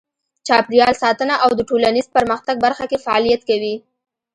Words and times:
چاپیریال 0.47 0.93
ساتنه 1.03 1.35
او 1.43 1.49
د 1.55 1.61
ټولنیز 1.69 2.07
پرمختګ 2.15 2.55
برخه 2.65 2.85
کې 2.89 3.03
فعالیت 3.05 3.41
کوي. 3.49 3.75